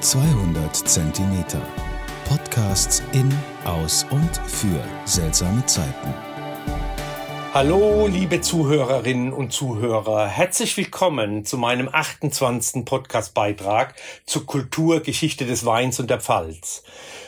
200 0.00 0.76
Zentimeter. 0.76 1.62
Podcasts 2.28 3.02
in, 3.12 3.32
aus 3.64 4.04
und 4.10 4.36
für 4.46 4.84
seltsame 5.06 5.64
Zeiten. 5.64 6.14
Hallo, 7.54 8.06
liebe 8.06 8.42
Zuhörerinnen 8.42 9.32
und 9.32 9.54
Zuhörer. 9.54 10.28
Herzlich 10.28 10.76
willkommen 10.76 11.46
zu 11.46 11.56
meinem 11.56 11.88
28. 11.90 12.84
Podcastbeitrag 12.84 13.94
zur 14.26 14.44
Kulturgeschichte 14.44 15.46
des 15.46 15.64
Weins 15.64 15.98
und 15.98 16.10
der 16.10 16.20
Pfalz. 16.20 16.82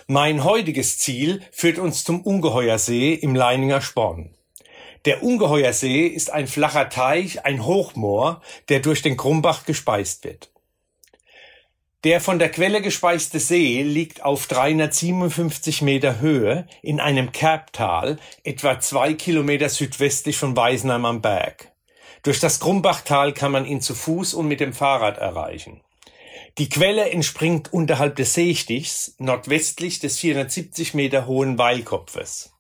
Mein 0.07 0.45
heutiges 0.45 0.99
Ziel 0.99 1.41
führt 1.51 1.79
uns 1.79 2.05
zum 2.05 2.21
Ungeheuersee 2.21 3.15
im 3.15 3.35
Leininger 3.35 3.81
Sporn. 3.81 4.35
Der 5.07 5.23
Ungeheuersee 5.23 6.07
ist 6.07 6.31
ein 6.31 6.47
flacher 6.47 6.91
Teich, 6.91 7.47
ein 7.47 7.65
Hochmoor, 7.65 8.43
der 8.69 8.81
durch 8.81 9.01
den 9.01 9.17
Krumbach 9.17 9.65
gespeist 9.65 10.25
wird. 10.25 10.51
Der 12.05 12.21
von 12.21 12.39
der 12.39 12.49
Quelle 12.49 12.81
gespeiste 12.81 13.41
See 13.41 13.83
liegt 13.83 14.23
auf 14.23 14.47
357 14.47 15.83
Meter 15.83 16.21
Höhe 16.21 16.69
in 16.81 17.01
einem 17.01 17.33
Kerbtal, 17.33 18.19
etwa 18.45 18.79
zwei 18.79 19.15
Kilometer 19.15 19.69
südwestlich 19.69 20.37
von 20.37 20.57
Weisenheim 20.57 21.05
am 21.05 21.21
Berg. 21.23 21.73
Durch 22.23 22.39
das 22.39 22.61
Krumbachtal 22.61 23.33
kann 23.33 23.51
man 23.51 23.65
ihn 23.67 23.81
zu 23.81 23.97
Fuß 23.97 24.35
und 24.35 24.47
mit 24.47 24.61
dem 24.61 24.75
Fahrrad 24.75 25.19
erreichen. 25.19 25.81
Die 26.59 26.69
Quelle 26.69 27.11
entspringt 27.11 27.73
unterhalb 27.73 28.15
des 28.15 28.33
Seestichs, 28.33 29.17
nordwestlich 29.19 29.99
des 29.99 30.21
470 30.21 30.95
Meter 30.95 31.27
hohen 31.27 31.59
Weilkopfes. 31.59 32.53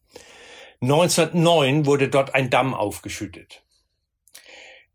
1909 0.81 1.87
wurde 1.87 2.09
dort 2.09 2.35
ein 2.35 2.51
Damm 2.51 2.75
aufgeschüttet. 2.75 3.63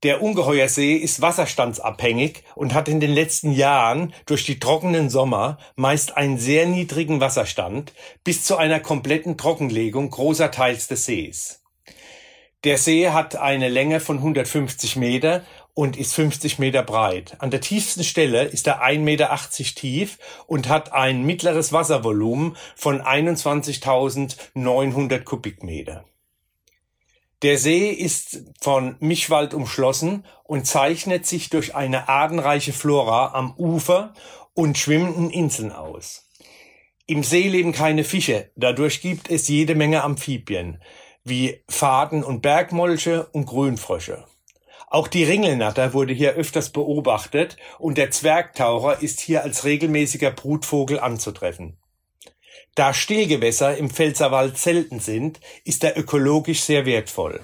Der 0.04 0.22
Ungeheuersee 0.22 0.94
ist 0.96 1.22
wasserstandsabhängig 1.22 2.44
und 2.56 2.74
hat 2.74 2.90
in 2.90 3.00
den 3.00 3.14
letzten 3.14 3.54
Jahren 3.54 4.14
durch 4.26 4.46
die 4.46 4.60
trockenen 4.60 5.10
Sommer 5.10 5.58
meist 5.78 6.18
einen 6.18 6.38
sehr 6.38 6.66
niedrigen 6.66 7.22
Wasserstand 7.22 7.94
bis 8.26 8.44
zu 8.44 8.58
einer 8.58 8.82
kompletten 8.82 9.38
Trockenlegung 9.38 10.10
großer 10.10 10.52
Teils 10.52 10.90
des 10.90 11.06
Sees. 11.06 11.62
Der 12.66 12.78
See 12.78 13.08
hat 13.10 13.38
eine 13.38 13.70
Länge 13.70 14.02
von 14.02 14.18
150 14.18 14.98
Meter 14.98 15.46
und 15.74 15.96
ist 15.96 16.14
50 16.16 16.60
Meter 16.60 16.84
breit. 16.84 17.38
An 17.40 17.50
der 17.50 17.62
tiefsten 17.62 18.04
Stelle 18.04 18.44
ist 18.44 18.68
er 18.68 18.84
1,80 18.84 19.00
Meter 19.00 19.40
tief 19.76 20.20
und 20.48 20.68
hat 20.68 20.92
ein 20.92 21.24
mittleres 21.24 21.72
Wasservolumen 21.72 22.58
von 22.76 23.02
21.900 23.02 25.24
Kubikmeter. 25.24 26.04
Der 27.44 27.58
See 27.58 27.90
ist 27.90 28.42
von 28.62 28.96
Mischwald 29.02 29.54
umschlossen 29.54 30.26
und 30.46 30.66
zeichnet 30.66 31.26
sich 31.26 31.50
durch 31.50 31.76
eine 31.76 32.08
artenreiche 32.08 32.72
Flora 32.72 33.34
am 33.34 33.54
Ufer 33.58 34.14
und 34.54 34.78
schwimmenden 34.78 35.30
Inseln 35.30 35.74
aus. 35.74 36.30
Im 37.06 37.22
See 37.22 37.50
leben 37.50 37.74
keine 37.74 38.06
Fische, 38.06 38.50
dadurch 38.56 39.02
gibt 39.02 39.30
es 39.30 39.50
jede 39.50 39.76
Menge 39.76 40.06
Amphibien, 40.06 40.82
wie 41.26 41.62
Faden 41.68 42.24
und 42.24 42.42
Bergmolche 42.42 43.26
und 43.34 43.46
Grünfrösche. 43.46 44.24
Auch 44.88 45.10
die 45.10 45.26
Ringelnatter 45.26 45.94
wurde 45.94 46.14
hier 46.14 46.36
öfters 46.36 46.70
beobachtet 46.70 47.58
und 47.78 47.98
der 47.98 48.10
Zwergtaucher 48.10 49.02
ist 49.02 49.20
hier 49.20 49.44
als 49.44 49.66
regelmäßiger 49.66 50.32
Brutvogel 50.32 50.98
anzutreffen. 50.98 51.78
Da 52.76 52.94
Stillgewässer 52.94 53.78
im 53.78 53.90
Pfälzerwald 53.90 54.58
selten 54.58 55.00
sind, 55.00 55.40
ist 55.64 55.84
er 55.84 55.98
ökologisch 55.98 56.62
sehr 56.62 56.86
wertvoll. 56.86 57.42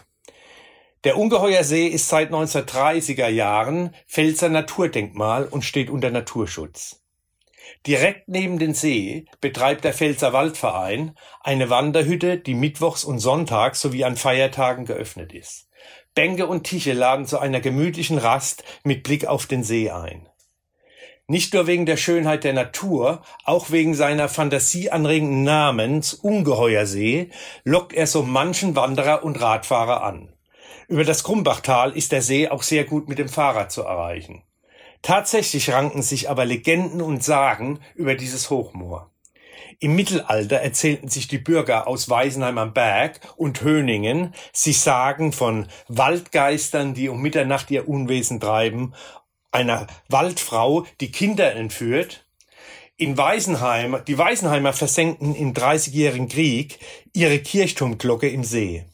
Der 1.03 1.17
Ungeheuersee 1.17 1.87
ist 1.87 2.09
seit 2.09 2.31
1930er 2.31 3.29
Jahren 3.29 3.95
Pfälzer 4.07 4.49
Naturdenkmal 4.49 5.45
und 5.45 5.63
steht 5.63 5.89
unter 5.89 6.11
Naturschutz. 6.11 7.01
Direkt 7.87 8.27
neben 8.27 8.59
den 8.59 8.73
See 8.73 9.25
betreibt 9.41 9.83
der 9.83 9.93
Pfälzer 9.93 10.33
Waldverein 10.33 11.15
eine 11.41 11.69
Wanderhütte, 11.69 12.37
die 12.37 12.53
mittwochs 12.53 13.03
und 13.03 13.19
sonntags 13.19 13.79
sowie 13.79 14.03
an 14.03 14.17
Feiertagen 14.17 14.85
geöffnet 14.85 15.33
ist. 15.33 15.69
Bänke 16.15 16.47
und 16.47 16.63
Tische 16.63 16.93
laden 16.93 17.25
zu 17.25 17.39
einer 17.39 17.61
gemütlichen 17.61 18.17
Rast 18.17 18.63
mit 18.83 19.03
Blick 19.03 19.25
auf 19.25 19.45
den 19.45 19.63
See 19.63 19.89
ein. 19.89 20.28
Nicht 21.31 21.53
nur 21.53 21.67
wegen 21.67 21.85
der 21.85 21.95
Schönheit 21.95 22.43
der 22.43 22.53
Natur, 22.53 23.21
auch 23.43 23.69
wegen 23.69 23.93
seiner 23.93 24.29
fantasieanregenden 24.29 25.43
Namens 25.43 26.15
Ungeheuersee 26.15 27.29
lockt 27.63 27.93
er 27.93 28.07
so 28.07 28.23
manchen 28.23 28.75
Wanderer 28.75 29.23
und 29.23 29.39
Radfahrer 29.39 30.01
an. 30.01 30.33
Über 30.87 31.03
das 31.03 31.23
Krumbachtal 31.23 31.95
ist 31.95 32.13
der 32.13 32.23
See 32.23 32.49
auch 32.49 32.63
sehr 32.63 32.83
gut 32.83 33.07
mit 33.07 33.19
dem 33.19 33.29
Fahrrad 33.29 33.71
zu 33.71 33.83
erreichen. 33.83 34.41
Tatsächlich 35.03 35.71
ranken 35.71 36.01
sich 36.01 36.31
aber 36.31 36.45
Legenden 36.45 36.99
und 36.99 37.23
Sagen 37.23 37.79
über 37.93 38.15
dieses 38.15 38.49
Hochmoor. 38.49 39.11
Im 39.81 39.95
Mittelalter 39.95 40.57
erzählten 40.57 41.07
sich 41.07 41.29
die 41.29 41.37
Bürger 41.37 41.87
aus 41.87 42.09
Weisenheim 42.09 42.57
am 42.57 42.73
Berg 42.73 43.21
und 43.37 43.61
Höningen, 43.61 44.33
sie 44.51 44.73
sagen 44.73 45.31
von 45.31 45.67
Waldgeistern, 45.87 46.93
die 46.93 47.07
um 47.07 47.21
Mitternacht 47.21 47.71
ihr 47.71 47.87
Unwesen 47.87 48.41
treiben, 48.41 48.93
einer 49.51 49.87
Waldfrau, 50.07 50.85
die 51.01 51.11
Kinder 51.11 51.55
entführt. 51.55 52.25
In 52.97 53.17
Weisenheim, 53.17 54.01
die 54.07 54.17
Weisenheimer 54.17 54.73
versenkten 54.73 55.33
im 55.35 55.53
Dreißigjährigen 55.53 56.27
Krieg 56.27 56.79
ihre 57.13 57.39
Kirchturmglocke 57.39 58.27
im 58.27 58.43
See. 58.43 58.85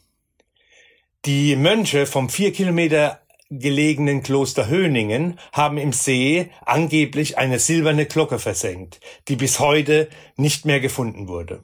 Die 1.25 1.55
Mönche 1.55 2.05
vom 2.05 2.29
vier 2.29 2.53
Kilometer 2.53 3.19
gelegenen 3.49 4.23
Kloster 4.23 4.67
Höningen 4.67 5.39
haben 5.51 5.77
im 5.77 5.93
See 5.93 6.49
angeblich 6.66 7.37
eine 7.37 7.59
silberne 7.59 8.05
Glocke 8.05 8.39
versenkt, 8.39 8.99
die 9.27 9.35
bis 9.35 9.59
heute 9.59 10.09
nicht 10.35 10.66
mehr 10.66 10.79
gefunden 10.79 11.27
wurde. 11.27 11.63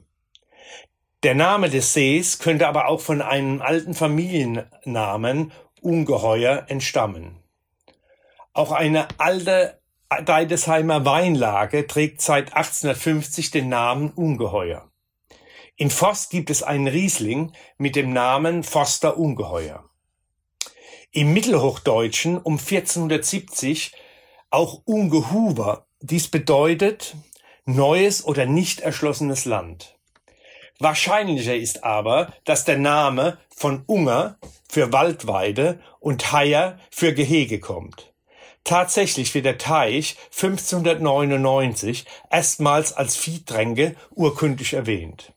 Der 1.22 1.34
Name 1.34 1.70
des 1.70 1.92
Sees 1.92 2.40
könnte 2.40 2.66
aber 2.66 2.88
auch 2.88 3.00
von 3.00 3.22
einem 3.22 3.62
alten 3.62 3.94
Familiennamen 3.94 5.52
Ungeheuer 5.80 6.64
entstammen. 6.68 7.41
Auch 8.54 8.72
eine 8.72 9.08
alte 9.18 9.80
Deidesheimer 10.24 11.06
Weinlage 11.06 11.86
trägt 11.86 12.20
seit 12.20 12.54
1850 12.54 13.50
den 13.50 13.70
Namen 13.70 14.10
Ungeheuer. 14.10 14.90
In 15.76 15.88
Forst 15.88 16.30
gibt 16.30 16.50
es 16.50 16.62
einen 16.62 16.86
Riesling 16.86 17.52
mit 17.78 17.96
dem 17.96 18.12
Namen 18.12 18.62
Forster 18.62 19.16
Ungeheuer. 19.16 19.88
Im 21.12 21.32
Mittelhochdeutschen 21.32 22.36
um 22.38 22.58
1470 22.58 23.92
auch 24.50 24.82
Ungehuber. 24.84 25.86
Dies 26.00 26.28
bedeutet 26.28 27.16
neues 27.64 28.24
oder 28.24 28.44
nicht 28.44 28.80
erschlossenes 28.80 29.46
Land. 29.46 29.98
Wahrscheinlicher 30.78 31.56
ist 31.56 31.84
aber, 31.84 32.34
dass 32.44 32.64
der 32.64 32.78
Name 32.78 33.38
von 33.54 33.84
Unger 33.86 34.38
für 34.68 34.92
Waldweide 34.92 35.80
und 36.00 36.32
Heier 36.32 36.78
für 36.90 37.14
Gehege 37.14 37.60
kommt. 37.60 38.11
Tatsächlich 38.64 39.34
wird 39.34 39.44
der 39.44 39.58
Teich 39.58 40.16
1599 40.30 42.06
erstmals 42.30 42.92
als 42.92 43.16
Viehtränke 43.16 43.96
urkundlich 44.14 44.74
erwähnt. 44.74 45.32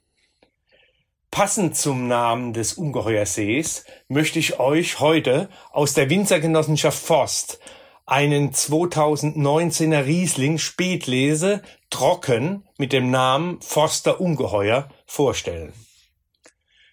Passend 1.32 1.76
zum 1.76 2.08
Namen 2.08 2.54
des 2.54 2.76
Ungeheuersees 2.76 3.84
möchte 4.08 4.40
ich 4.40 4.60
euch 4.60 5.00
heute 5.00 5.50
aus 5.72 5.94
der 5.94 6.10
Winzergenossenschaft 6.10 6.98
Forst 6.98 7.60
einen 8.06 8.52
2019er 8.52 10.06
Riesling 10.06 10.60
Spätlese 10.60 11.62
trocken 11.90 12.68
mit 12.78 12.94
dem 12.94 13.10
Namen 13.10 13.60
Forster 13.62 14.22
Ungeheuer 14.22 14.90
vorstellen. 15.08 15.74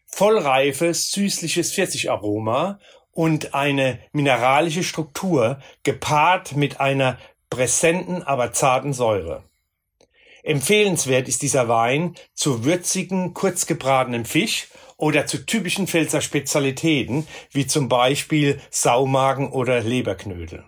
Vollreifes, 0.07 1.11
süßliches 1.13 1.73
Pfirsicharoma 1.75 2.81
und 3.13 3.55
eine 3.55 3.99
mineralische 4.13 4.83
Struktur 4.83 5.61
gepaart 5.85 6.57
mit 6.57 6.81
einer 6.81 7.19
präsenten, 7.51 8.23
aber 8.23 8.53
zarten 8.53 8.93
Säure. 8.93 9.45
Empfehlenswert 10.43 11.29
ist 11.29 11.43
dieser 11.43 11.69
Wein 11.69 12.17
zu 12.35 12.65
würzigen, 12.65 13.33
kurz 13.33 13.67
gebratenen 13.67 14.25
Fisch 14.25 14.69
oder 14.97 15.27
zu 15.27 15.47
typischen 15.47 15.87
Pfälzer 15.87 16.21
Spezialitäten, 16.21 17.29
wie 17.53 17.67
zum 17.67 17.89
Beispiel 17.89 18.61
Saumagen 18.71 19.53
oder 19.53 19.81
Leberknödel. 19.81 20.65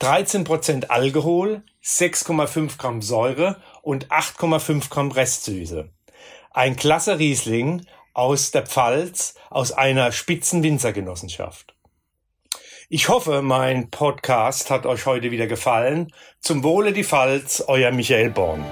13% 0.00 0.86
Alkohol, 0.88 1.62
6,5 1.82 2.78
Gramm 2.78 3.02
Säure 3.02 3.60
und 3.82 4.08
8,5 4.08 4.90
Gramm 4.90 5.10
Restsüße. 5.10 5.90
Ein 6.50 6.76
klasse 6.76 7.18
Riesling 7.18 7.86
aus 8.14 8.50
der 8.50 8.66
Pfalz, 8.66 9.34
aus 9.50 9.72
einer 9.72 10.12
Spitzenwinzergenossenschaft. 10.12 11.74
Ich 12.88 13.08
hoffe, 13.08 13.42
mein 13.42 13.90
Podcast 13.90 14.70
hat 14.70 14.86
euch 14.86 15.04
heute 15.04 15.30
wieder 15.30 15.46
gefallen. 15.46 16.12
Zum 16.40 16.62
Wohle 16.62 16.92
die 16.92 17.04
Pfalz, 17.04 17.62
euer 17.66 17.90
Michael 17.90 18.30
Born. 18.30 18.64